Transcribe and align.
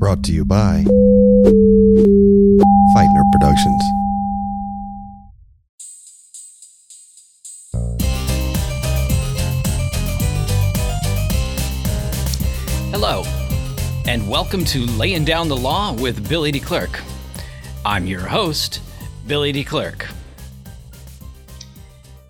Brought 0.00 0.24
to 0.24 0.32
you 0.32 0.46
by 0.46 0.82
Feitner 2.96 3.22
Productions. 3.32 3.82
Hello, 12.90 13.24
and 14.06 14.26
welcome 14.26 14.64
to 14.64 14.86
Laying 14.86 15.26
Down 15.26 15.48
the 15.48 15.56
Law 15.58 15.92
with 15.92 16.26
Billy 16.30 16.50
DeClerc. 16.50 16.98
I'm 17.84 18.06
your 18.06 18.22
host, 18.22 18.80
Billy 19.26 19.52
DeClerc. 19.52 20.10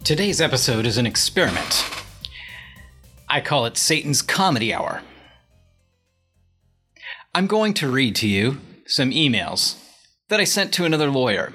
Today's 0.03 0.41
episode 0.41 0.87
is 0.87 0.99
an 0.99 1.07
experiment. 1.07 1.89
I 3.29 3.41
call 3.41 3.65
it 3.67 3.77
Satan's 3.77 4.23
Comedy 4.23 4.75
Hour. 4.75 5.03
I'm 7.33 7.47
going 7.47 7.75
to 7.75 7.89
read 7.89 8.17
to 8.17 8.29
you 8.29 8.61
some 8.87 9.13
emails 9.13 9.81
that 10.31 10.41
I 10.41 10.45
sent 10.45 10.75
to 10.75 10.85
another 10.85 11.09
lawyer. 11.11 11.53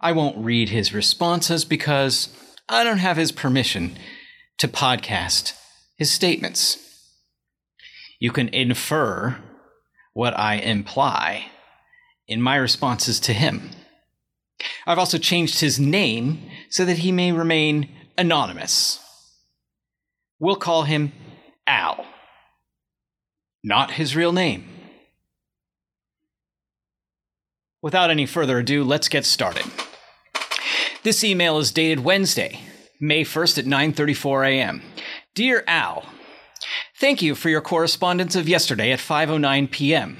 I 0.00 0.12
won't 0.12 0.42
read 0.42 0.70
his 0.70 0.94
responses 0.94 1.66
because 1.66 2.34
I 2.66 2.82
don't 2.82 2.96
have 2.98 3.18
his 3.18 3.30
permission 3.30 3.98
to 4.56 4.66
podcast 4.66 5.52
his 5.98 6.10
statements. 6.10 6.78
You 8.18 8.32
can 8.32 8.48
infer 8.48 9.36
what 10.14 10.38
I 10.38 10.54
imply 10.54 11.50
in 12.26 12.40
my 12.40 12.56
responses 12.56 13.20
to 13.20 13.34
him. 13.34 13.68
I've 14.86 14.98
also 14.98 15.18
changed 15.18 15.60
his 15.60 15.78
name 15.78 16.40
so 16.70 16.86
that 16.86 16.98
he 16.98 17.12
may 17.12 17.32
remain 17.32 17.90
anonymous. 18.16 18.98
We'll 20.38 20.56
call 20.56 20.84
him 20.84 21.12
Al 21.66 22.06
not 23.64 23.92
his 23.92 24.14
real 24.14 24.32
name. 24.32 24.68
Without 27.82 28.10
any 28.10 28.26
further 28.26 28.58
ado, 28.58 28.84
let's 28.84 29.08
get 29.08 29.24
started. 29.24 29.64
This 31.02 31.24
email 31.24 31.58
is 31.58 31.72
dated 31.72 32.00
Wednesday, 32.00 32.60
May 33.00 33.24
1st 33.24 33.58
at 33.58 33.64
9:34 33.64 34.48
a.m. 34.48 34.82
Dear 35.34 35.64
Al, 35.66 36.04
thank 36.98 37.20
you 37.20 37.34
for 37.34 37.48
your 37.48 37.60
correspondence 37.60 38.36
of 38.36 38.48
yesterday 38.48 38.92
at 38.92 39.00
5:09 39.00 39.70
p.m. 39.70 40.16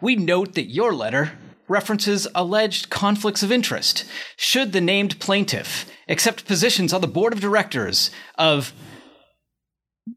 We 0.00 0.16
note 0.16 0.54
that 0.54 0.70
your 0.70 0.92
letter 0.92 1.38
references 1.68 2.26
alleged 2.34 2.90
conflicts 2.90 3.42
of 3.42 3.52
interest 3.52 4.04
should 4.36 4.72
the 4.72 4.80
named 4.80 5.18
plaintiff 5.20 5.88
accept 6.08 6.44
positions 6.46 6.92
on 6.92 7.00
the 7.00 7.06
board 7.06 7.32
of 7.32 7.40
directors 7.40 8.10
of 8.36 8.72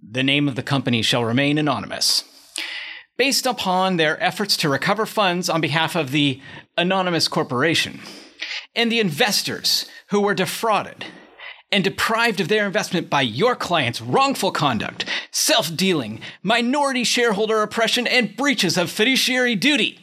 the 0.01 0.23
name 0.23 0.47
of 0.47 0.55
the 0.55 0.63
company 0.63 1.01
shall 1.01 1.23
remain 1.23 1.57
anonymous. 1.57 2.23
Based 3.17 3.45
upon 3.45 3.97
their 3.97 4.21
efforts 4.21 4.57
to 4.57 4.69
recover 4.69 5.05
funds 5.05 5.49
on 5.49 5.61
behalf 5.61 5.95
of 5.95 6.11
the 6.11 6.41
anonymous 6.77 7.27
corporation 7.27 7.99
and 8.75 8.91
the 8.91 8.99
investors 8.99 9.87
who 10.09 10.21
were 10.21 10.33
defrauded 10.33 11.05
and 11.71 11.83
deprived 11.83 12.39
of 12.39 12.47
their 12.47 12.65
investment 12.65 13.09
by 13.09 13.21
your 13.21 13.55
client's 13.55 14.01
wrongful 14.01 14.51
conduct, 14.51 15.05
self 15.31 15.75
dealing, 15.75 16.21
minority 16.43 17.03
shareholder 17.03 17.61
oppression, 17.61 18.05
and 18.07 18.35
breaches 18.35 18.77
of 18.77 18.91
fiduciary 18.91 19.55
duty. 19.55 19.99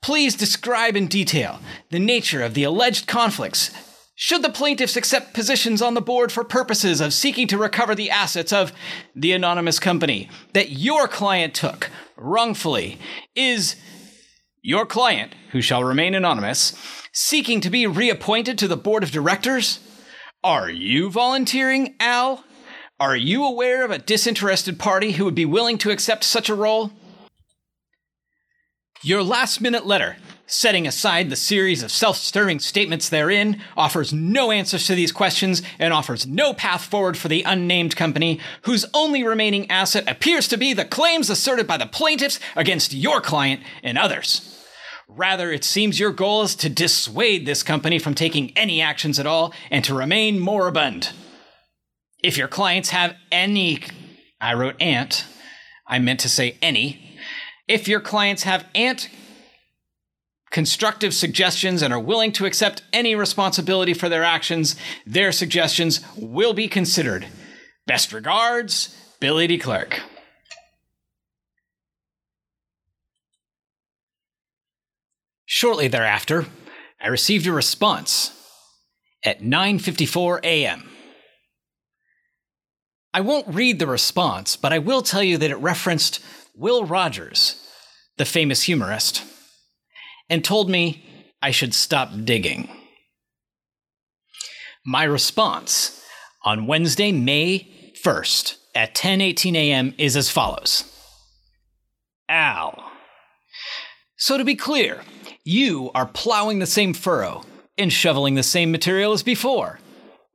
Please 0.00 0.36
describe 0.36 0.96
in 0.96 1.08
detail 1.08 1.60
the 1.90 1.98
nature 1.98 2.42
of 2.42 2.54
the 2.54 2.62
alleged 2.62 3.06
conflicts 3.06 3.70
should 4.14 4.42
the 4.42 4.50
plaintiffs 4.50 4.96
accept 4.96 5.34
positions 5.34 5.82
on 5.82 5.94
the 5.94 6.00
board 6.00 6.30
for 6.30 6.44
purposes 6.44 7.00
of 7.00 7.12
seeking 7.12 7.48
to 7.48 7.58
recover 7.58 7.94
the 7.94 8.10
assets 8.10 8.52
of 8.52 8.72
the 9.14 9.32
anonymous 9.32 9.80
company 9.80 10.28
that 10.52 10.70
your 10.70 11.08
client 11.08 11.54
took 11.54 11.90
wrongfully, 12.16 12.98
is 13.34 13.76
your 14.62 14.86
client, 14.86 15.34
who 15.50 15.60
shall 15.60 15.84
remain 15.84 16.14
anonymous, 16.14 16.74
seeking 17.12 17.60
to 17.60 17.70
be 17.70 17.86
reappointed 17.86 18.56
to 18.58 18.68
the 18.68 18.76
board 18.76 19.02
of 19.02 19.10
directors? 19.10 19.80
Are 20.42 20.70
you 20.70 21.10
volunteering, 21.10 21.94
Al? 21.98 22.44
Are 23.00 23.16
you 23.16 23.44
aware 23.44 23.84
of 23.84 23.90
a 23.90 23.98
disinterested 23.98 24.78
party 24.78 25.12
who 25.12 25.24
would 25.24 25.34
be 25.34 25.44
willing 25.44 25.78
to 25.78 25.90
accept 25.90 26.22
such 26.22 26.48
a 26.48 26.54
role? 26.54 26.92
Your 29.02 29.22
last 29.22 29.60
minute 29.60 29.84
letter 29.84 30.16
setting 30.46 30.86
aside 30.86 31.30
the 31.30 31.36
series 31.36 31.82
of 31.82 31.90
self 31.90 32.16
stirring 32.16 32.58
statements 32.58 33.08
therein, 33.08 33.60
offers 33.76 34.12
no 34.12 34.50
answers 34.50 34.86
to 34.86 34.94
these 34.94 35.12
questions 35.12 35.62
and 35.78 35.92
offers 35.92 36.26
no 36.26 36.52
path 36.52 36.84
forward 36.84 37.16
for 37.16 37.28
the 37.28 37.42
unnamed 37.42 37.96
company, 37.96 38.40
whose 38.62 38.86
only 38.94 39.24
remaining 39.24 39.70
asset 39.70 40.08
appears 40.08 40.48
to 40.48 40.56
be 40.56 40.72
the 40.72 40.84
claims 40.84 41.30
asserted 41.30 41.66
by 41.66 41.76
the 41.76 41.86
plaintiffs 41.86 42.38
against 42.56 42.92
your 42.92 43.20
client 43.20 43.62
and 43.82 43.96
others. 43.96 44.50
Rather, 45.08 45.52
it 45.52 45.64
seems 45.64 46.00
your 46.00 46.12
goal 46.12 46.42
is 46.42 46.56
to 46.56 46.68
dissuade 46.68 47.46
this 47.46 47.62
company 47.62 47.98
from 47.98 48.14
taking 48.14 48.56
any 48.56 48.80
actions 48.80 49.18
at 49.18 49.26
all 49.26 49.52
and 49.70 49.84
to 49.84 49.94
remain 49.94 50.40
moribund. 50.40 51.12
If 52.22 52.38
your 52.38 52.48
clients 52.48 52.90
have 52.90 53.14
any, 53.30 53.82
I 54.40 54.54
wrote 54.54 54.80
ant, 54.80 55.26
I 55.86 55.98
meant 55.98 56.20
to 56.20 56.28
say 56.28 56.56
any. 56.62 57.18
If 57.68 57.86
your 57.86 58.00
clients 58.00 58.44
have 58.44 58.66
ant 58.74 59.08
constructive 60.54 61.12
suggestions 61.12 61.82
and 61.82 61.92
are 61.92 61.98
willing 61.98 62.30
to 62.30 62.46
accept 62.46 62.80
any 62.92 63.16
responsibility 63.16 63.92
for 63.92 64.08
their 64.08 64.22
actions, 64.22 64.76
their 65.04 65.32
suggestions 65.32 66.00
will 66.16 66.54
be 66.54 66.68
considered. 66.68 67.26
Best 67.88 68.12
regards, 68.12 68.96
Billy 69.18 69.48
DeClerc. 69.48 69.98
Shortly 75.44 75.88
thereafter, 75.88 76.46
I 77.02 77.08
received 77.08 77.48
a 77.48 77.52
response 77.52 78.30
at 79.24 79.42
9:54 79.42 80.38
a.m. 80.44 80.88
I 83.12 83.22
won't 83.22 83.48
read 83.48 83.80
the 83.80 83.88
response, 83.88 84.54
but 84.54 84.72
I 84.72 84.78
will 84.78 85.02
tell 85.02 85.22
you 85.24 85.36
that 85.36 85.50
it 85.50 85.56
referenced 85.56 86.20
Will 86.54 86.84
Rogers, 86.84 87.56
the 88.18 88.24
famous 88.24 88.62
humorist 88.62 89.33
and 90.28 90.44
told 90.44 90.70
me 90.70 91.04
I 91.42 91.50
should 91.50 91.74
stop 91.74 92.10
digging. 92.24 92.68
My 94.86 95.04
response 95.04 96.02
on 96.44 96.66
Wednesday, 96.66 97.12
May 97.12 97.92
1st 98.02 98.56
at 98.74 98.94
10:18 98.94 99.54
a.m. 99.54 99.94
is 99.98 100.16
as 100.16 100.30
follows. 100.30 100.84
Al. 102.28 102.90
So 104.16 104.38
to 104.38 104.44
be 104.44 104.54
clear, 104.54 105.02
you 105.44 105.90
are 105.94 106.06
plowing 106.06 106.58
the 106.58 106.66
same 106.66 106.94
furrow 106.94 107.42
and 107.76 107.92
shoveling 107.92 108.34
the 108.34 108.42
same 108.42 108.70
material 108.70 109.12
as 109.12 109.22
before 109.22 109.80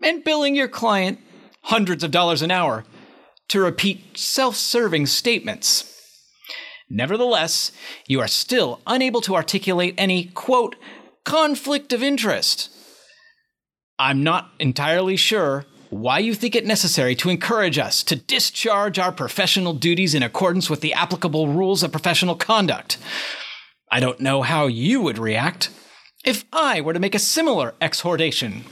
and 0.02 0.24
billing 0.24 0.56
your 0.56 0.68
client 0.68 1.20
hundreds 1.64 2.04
of 2.04 2.12
dollars 2.12 2.42
an 2.42 2.52
hour 2.52 2.86
to 3.50 3.60
repeat 3.60 4.18
self-serving 4.18 5.08
statements. 5.08 5.99
Nevertheless, 6.90 7.72
you 8.08 8.20
are 8.20 8.28
still 8.28 8.82
unable 8.88 9.22
to 9.22 9.36
articulate 9.36 9.94
any, 9.98 10.26
quote, 10.26 10.76
conflict 11.24 11.94
of 11.94 12.02
interest. 12.02 12.72
I'm 14.00 14.24
not 14.24 14.52
entirely 14.60 15.16
sure 15.16 15.66
why 15.90 16.20
you 16.20 16.34
think 16.34 16.56
it 16.56 16.66
necessary 16.66 17.16
to 17.16 17.30
encourage 17.30 17.78
us 17.78 18.04
to 18.04 18.16
discharge 18.16 18.98
our 18.98 19.12
professional 19.12 19.74
duties 19.74 20.16
in 20.16 20.24
accordance 20.24 20.70
with 20.70 20.82
the 20.82 20.94
applicable 20.94 21.48
rules 21.48 21.84
of 21.84 21.92
professional 21.92 22.36
conduct. 22.36 22.98
I 23.92 24.00
don't 24.00 24.20
know 24.20 24.42
how 24.42 24.68
you 24.68 25.02
would 25.02 25.18
react 25.18 25.70
if 26.24 26.46
I 26.54 26.82
were 26.82 26.94
to 26.94 27.00
make 27.00 27.16
a 27.16 27.20
similar 27.20 27.74
exhortation 27.82 28.64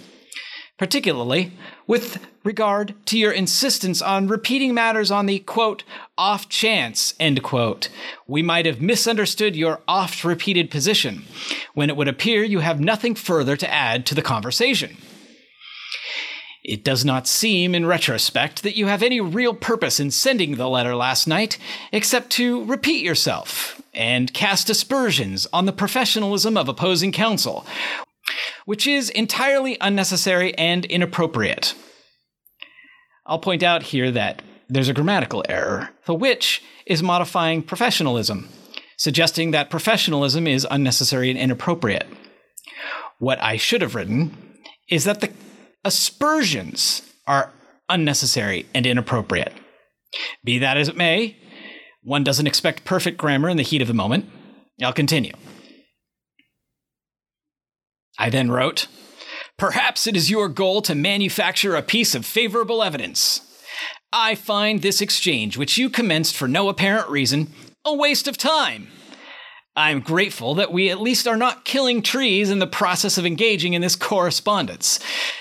particularly 0.77 1.53
with 1.87 2.25
regard 2.43 2.93
to 3.05 3.17
your 3.17 3.31
insistence 3.31 4.01
on 4.01 4.27
repeating 4.27 4.73
matters 4.73 5.09
on 5.09 5.25
the 5.25 5.39
quote, 5.39 5.83
off 6.17 6.47
chance, 6.49 7.13
end 7.19 7.41
quote. 7.41 7.89
We 8.27 8.41
might 8.41 8.65
have 8.65 8.81
misunderstood 8.81 9.55
your 9.55 9.81
oft 9.87 10.23
repeated 10.23 10.69
position, 10.69 11.23
when 11.73 11.89
it 11.89 11.95
would 11.95 12.07
appear 12.07 12.43
you 12.43 12.59
have 12.59 12.79
nothing 12.79 13.15
further 13.15 13.55
to 13.57 13.73
add 13.73 14.05
to 14.07 14.15
the 14.15 14.21
conversation. 14.21 14.97
It 16.63 16.83
does 16.83 17.05
not 17.05 17.27
seem, 17.27 17.73
in 17.73 17.85
retrospect, 17.85 18.61
that 18.63 18.75
you 18.75 18.87
have 18.87 19.01
any 19.01 19.21
real 19.21 19.53
purpose 19.53 20.01
in 20.01 20.11
sending 20.11 20.55
the 20.55 20.67
letter 20.67 20.95
last 20.95 21.25
night, 21.25 21.57
except 21.93 22.29
to 22.31 22.65
repeat 22.65 23.05
yourself 23.05 23.81
and 23.93 24.33
cast 24.33 24.69
aspersions 24.69 25.47
on 25.53 25.65
the 25.65 25.71
professionalism 25.71 26.57
of 26.57 26.67
opposing 26.67 27.13
counsel, 27.13 27.65
which 28.67 28.85
is 28.85 29.09
entirely 29.11 29.77
unnecessary 29.79 30.53
and 30.57 30.83
inappropriate. 30.83 31.73
I'll 33.25 33.39
point 33.39 33.63
out 33.63 33.81
here 33.81 34.11
that 34.11 34.41
there's 34.67 34.89
a 34.89 34.93
grammatical 34.93 35.41
error, 35.47 35.91
the 36.05 36.13
which 36.13 36.61
is 36.85 37.01
modifying 37.01 37.63
professionalism, 37.63 38.49
suggesting 38.97 39.51
that 39.51 39.69
professionalism 39.69 40.47
is 40.47 40.67
unnecessary 40.69 41.29
and 41.29 41.39
inappropriate. 41.39 42.07
What 43.19 43.41
I 43.41 43.55
should 43.55 43.81
have 43.81 43.95
written 43.95 44.35
is 44.89 45.05
that 45.05 45.21
the 45.21 45.31
aspersions 45.85 47.01
are 47.25 47.53
unnecessary 47.87 48.65
and 48.75 48.85
inappropriate. 48.85 49.53
Be 50.43 50.59
that 50.59 50.75
as 50.75 50.89
it 50.89 50.97
may, 50.97 51.37
One 52.03 52.23
doesn't 52.23 52.47
expect 52.47 52.85
perfect 52.85 53.17
grammar 53.17 53.49
in 53.49 53.57
the 53.57 53.63
heat 53.63 53.81
of 53.81 53.89
the 53.89 53.93
moment. 53.93 54.29
I'll 54.81 54.93
continue. 54.93 55.33
I 58.17 58.29
then 58.29 58.51
wrote, 58.51 58.87
Perhaps 59.57 60.05
it 60.07 60.15
is 60.15 60.29
your 60.29 60.49
goal 60.49 60.81
to 60.83 60.93
manufacture 60.93 61.75
a 61.75 61.81
piece 61.81 62.13
of 62.13 62.25
favorable 62.25 62.83
evidence. 62.83 63.41
I 64.13 64.35
find 64.35 64.81
this 64.81 65.01
exchange, 65.01 65.57
which 65.57 65.77
you 65.77 65.89
commenced 65.89 66.35
for 66.35 66.47
no 66.47 66.69
apparent 66.69 67.09
reason, 67.09 67.51
a 67.83 67.95
waste 67.95 68.27
of 68.27 68.37
time. 68.37 68.89
I'm 69.75 69.99
grateful 69.99 70.55
that 70.55 70.71
we 70.71 70.89
at 70.89 71.01
least 71.01 71.27
are 71.27 71.37
not 71.37 71.65
killing 71.65 72.01
trees 72.01 72.49
in 72.49 72.59
the 72.59 72.65
process 72.65 73.17
of 73.17 73.25
engaging 73.27 73.73
in 73.73 73.81
this 73.81 73.95
correspondence. 73.95 74.99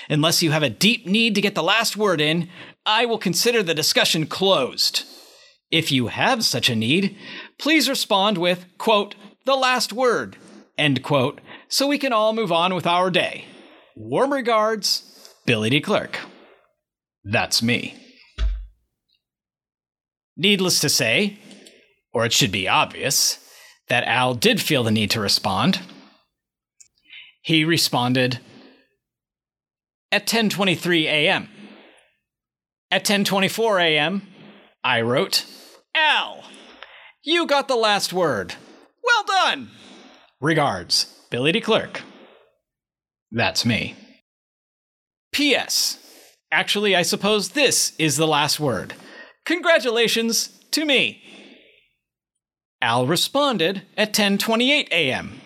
Unless 0.09 0.43
you 0.43 0.51
have 0.51 0.63
a 0.63 0.69
deep 0.69 1.07
need 1.07 1.33
to 1.35 1.41
get 1.41 1.55
the 1.55 1.63
last 1.63 1.97
word 1.97 2.21
in, 2.21 2.47
I 2.85 3.05
will 3.05 3.17
consider 3.17 3.63
the 3.63 3.73
discussion 3.73 4.27
closed. 4.27 5.05
If 5.71 5.91
you 5.91 6.07
have 6.07 6.45
such 6.45 6.69
a 6.69 6.75
need, 6.75 7.17
please 7.57 7.89
respond 7.89 8.37
with, 8.37 8.65
quote, 8.77 9.15
the 9.45 9.55
last 9.55 9.91
word, 9.91 10.37
end 10.77 11.01
quote, 11.03 11.41
so 11.69 11.87
we 11.87 11.97
can 11.97 12.13
all 12.13 12.33
move 12.33 12.51
on 12.51 12.73
with 12.73 12.87
our 12.87 13.09
day. 13.09 13.45
Warm 13.95 14.33
regards, 14.33 15.33
Billy 15.45 15.69
D. 15.69 15.81
Clerk. 15.81 16.19
That's 17.23 17.61
me. 17.61 17.95
Needless 20.35 20.79
to 20.81 20.89
say, 20.89 21.39
or 22.13 22.25
it 22.25 22.33
should 22.33 22.51
be 22.51 22.67
obvious, 22.67 23.39
that 23.89 24.03
Al 24.03 24.35
did 24.35 24.61
feel 24.61 24.83
the 24.83 24.91
need 24.91 25.11
to 25.11 25.19
respond. 25.19 25.79
He 27.41 27.63
responded 27.63 28.39
at 30.11 30.27
10:23 30.27 31.05
a.m. 31.05 31.49
At 32.91 33.05
10:24 33.05 33.81
a.m., 33.81 34.27
I 34.83 35.01
wrote, 35.01 35.45
"Al, 35.95 36.43
you 37.23 37.45
got 37.45 37.67
the 37.67 37.75
last 37.75 38.13
word. 38.13 38.55
Well 39.03 39.23
done. 39.25 39.71
Regards, 40.39 41.16
Billy 41.29 41.51
D. 41.51 41.61
Clerk." 41.61 42.01
That's 43.31 43.65
me. 43.65 43.95
P.S. 45.33 45.99
Actually, 46.51 46.95
I 46.95 47.01
suppose 47.01 47.49
this 47.49 47.93
is 47.97 48.15
the 48.17 48.27
last 48.27 48.59
word. 48.59 48.93
Congratulations 49.45 50.47
to 50.71 50.85
me. 50.85 51.21
Al 52.81 53.07
responded 53.07 53.83
at 53.97 54.13
10:28 54.13 54.87
a.m. 54.89 55.41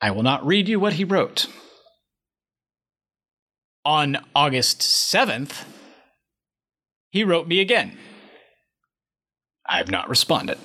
I 0.00 0.10
will 0.10 0.22
not 0.22 0.46
read 0.46 0.68
you 0.68 0.80
what 0.80 0.94
he 0.94 1.04
wrote. 1.04 1.46
On 3.84 4.18
August 4.34 4.80
7th, 4.80 5.64
he 7.10 7.24
wrote 7.24 7.46
me 7.46 7.60
again. 7.60 7.96
I 9.66 9.78
have 9.78 9.90
not 9.90 10.08
responded. 10.08 10.58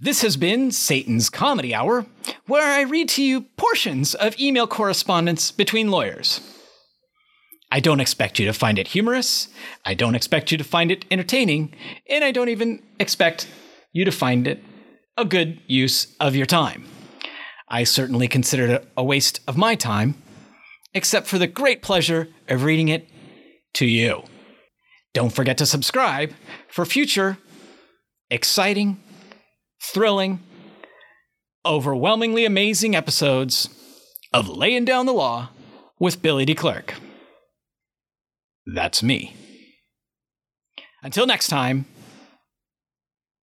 This 0.00 0.22
has 0.22 0.36
been 0.36 0.70
Satan's 0.70 1.28
Comedy 1.28 1.74
Hour, 1.74 2.06
where 2.46 2.62
I 2.62 2.82
read 2.82 3.08
to 3.10 3.22
you 3.22 3.40
portions 3.56 4.14
of 4.14 4.38
email 4.38 4.68
correspondence 4.68 5.50
between 5.50 5.90
lawyers. 5.90 6.40
I 7.72 7.80
don't 7.80 7.98
expect 7.98 8.38
you 8.38 8.46
to 8.46 8.52
find 8.52 8.78
it 8.78 8.86
humorous, 8.86 9.48
I 9.84 9.94
don't 9.94 10.14
expect 10.14 10.52
you 10.52 10.58
to 10.58 10.62
find 10.62 10.92
it 10.92 11.04
entertaining, 11.10 11.74
and 12.08 12.22
I 12.22 12.30
don't 12.30 12.48
even 12.48 12.80
expect 13.00 13.48
you 13.92 14.04
to 14.04 14.12
find 14.12 14.46
it 14.46 14.62
a 15.16 15.24
good 15.24 15.60
use 15.66 16.14
of 16.20 16.36
your 16.36 16.46
time. 16.46 16.84
I 17.68 17.82
certainly 17.82 18.28
considered 18.28 18.70
it 18.70 18.88
a 18.96 19.02
waste 19.02 19.40
of 19.48 19.56
my 19.56 19.74
time, 19.74 20.14
except 20.94 21.26
for 21.26 21.38
the 21.38 21.48
great 21.48 21.82
pleasure 21.82 22.28
of 22.48 22.62
reading 22.62 22.86
it 22.86 23.08
to 23.74 23.84
you. 23.84 24.22
Don't 25.12 25.32
forget 25.32 25.58
to 25.58 25.66
subscribe 25.66 26.34
for 26.68 26.84
future 26.84 27.38
exciting, 28.30 29.02
thrilling, 29.82 30.40
overwhelmingly 31.64 32.44
amazing 32.44 32.94
episodes 32.94 33.68
of 34.32 34.48
Laying 34.48 34.84
Down 34.84 35.06
the 35.06 35.12
Law 35.12 35.50
with 35.98 36.22
Billy 36.22 36.44
D. 36.44 36.54
Clerk. 36.54 36.94
That's 38.66 39.02
me. 39.02 39.34
Until 41.02 41.26
next 41.26 41.48
time, 41.48 41.86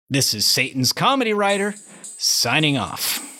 this 0.10 0.34
is 0.34 0.46
Satan's 0.46 0.94
comedy 0.94 1.34
writer 1.34 1.76
signing 2.02 2.78
off. 2.78 3.31